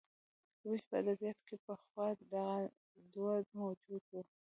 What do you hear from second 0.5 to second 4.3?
زموږ په ادبیاتو کې پخوا دغه دود موجود و.